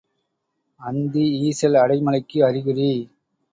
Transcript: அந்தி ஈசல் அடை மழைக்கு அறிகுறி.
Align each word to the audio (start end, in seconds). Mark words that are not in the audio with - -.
அந்தி 0.79 1.25
ஈசல் 1.41 1.77
அடை 1.77 1.99
மழைக்கு 2.01 2.45
அறிகுறி. 2.45 2.91